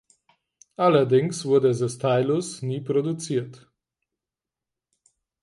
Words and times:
Allerdings 0.77 1.45
wurde 1.45 1.75
"The 1.75 1.87
Stylus" 1.87 2.63
nie 2.63 2.81
produziert. 2.81 3.71